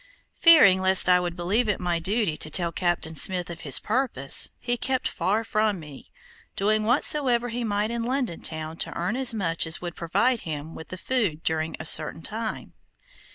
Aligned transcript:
Fearing 0.33 0.81
lest 0.81 1.07
I 1.07 1.19
would 1.19 1.35
believe 1.35 1.69
it 1.69 1.79
my 1.79 1.99
duty 1.99 2.35
to 2.35 2.49
tell 2.49 2.71
Captain 2.71 3.13
Smith 3.15 3.51
of 3.51 3.59
his 3.59 3.77
purpose, 3.77 4.49
he 4.57 4.75
kept 4.75 5.07
far 5.07 5.43
from 5.43 5.79
me, 5.79 6.09
doing 6.55 6.85
whatsoever 6.85 7.49
he 7.49 7.63
might 7.63 7.91
in 7.91 8.01
London 8.03 8.41
town 8.41 8.77
to 8.77 8.97
earn 8.97 9.15
as 9.15 9.31
much 9.35 9.67
as 9.67 9.79
would 9.79 9.95
provide 9.95 10.39
him 10.39 10.73
with 10.73 10.89
food 10.99 11.43
during 11.43 11.77
a 11.79 11.85
certain 11.85 12.23
time. 12.23 12.73